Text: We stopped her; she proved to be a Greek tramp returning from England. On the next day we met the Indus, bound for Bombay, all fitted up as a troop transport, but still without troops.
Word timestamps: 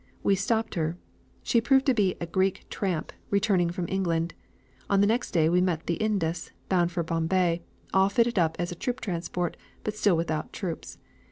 We 0.23 0.33
stopped 0.33 0.73
her; 0.73 0.97
she 1.43 1.61
proved 1.61 1.85
to 1.85 1.93
be 1.93 2.15
a 2.19 2.25
Greek 2.25 2.65
tramp 2.71 3.13
returning 3.29 3.69
from 3.69 3.85
England. 3.87 4.33
On 4.89 4.99
the 4.99 5.05
next 5.05 5.29
day 5.29 5.47
we 5.47 5.61
met 5.61 5.85
the 5.85 5.93
Indus, 5.93 6.49
bound 6.69 6.91
for 6.91 7.03
Bombay, 7.03 7.61
all 7.93 8.09
fitted 8.09 8.39
up 8.39 8.55
as 8.57 8.71
a 8.71 8.75
troop 8.75 8.99
transport, 8.99 9.57
but 9.83 9.93
still 9.95 10.17
without 10.17 10.51
troops. 10.53 10.97